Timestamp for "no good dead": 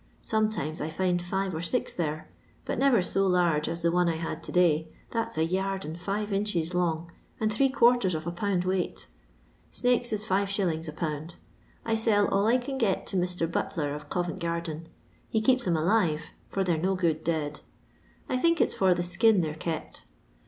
16.81-17.59